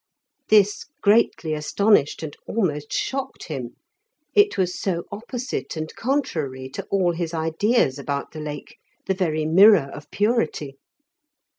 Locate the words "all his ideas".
6.89-7.99